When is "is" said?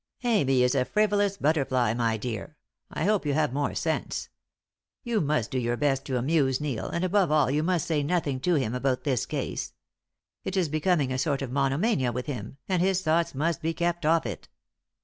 0.63-0.73, 10.57-10.69